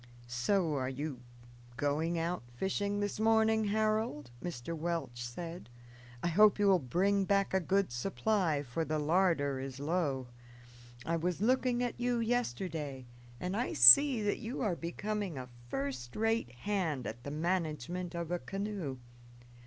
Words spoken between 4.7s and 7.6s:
Welch said. "I hope you will bring back a